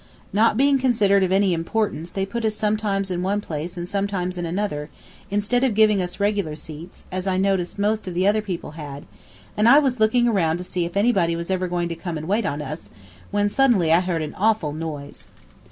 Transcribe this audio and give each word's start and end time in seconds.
Not 0.33 0.57
being 0.57 0.79
considered 0.79 1.21
of 1.21 1.31
any 1.31 1.53
importance 1.53 2.09
they 2.09 2.25
put 2.25 2.43
us 2.43 2.55
sometimes 2.55 3.11
in 3.11 3.21
one 3.21 3.39
place 3.39 3.77
and 3.77 3.87
sometimes 3.87 4.35
in 4.35 4.47
another, 4.47 4.89
instead 5.29 5.63
of 5.63 5.75
giving 5.75 6.01
us 6.01 6.19
regular 6.19 6.55
seats, 6.55 7.05
as 7.11 7.27
I 7.27 7.37
noticed 7.37 7.77
most 7.77 8.07
of 8.07 8.15
the 8.15 8.25
other 8.25 8.41
people 8.41 8.71
had, 8.71 9.05
and 9.55 9.69
I 9.69 9.77
was 9.77 9.99
looking 9.99 10.27
around 10.27 10.57
to 10.57 10.63
see 10.63 10.85
if 10.85 10.97
anybody 10.97 11.35
was 11.35 11.51
ever 11.51 11.67
coming 11.69 11.89
to 11.89 12.25
wait 12.25 12.47
on 12.47 12.63
us, 12.63 12.89
when 13.29 13.47
suddenly 13.47 13.93
I 13.93 13.99
heard 13.99 14.23
an 14.23 14.33
awful 14.33 14.73
noise. 14.73 15.29